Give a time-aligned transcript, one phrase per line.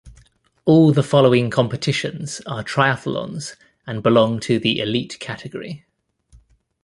[0.65, 3.55] All the following competitions are triathlons
[3.85, 5.85] and belong to the "Elite" category.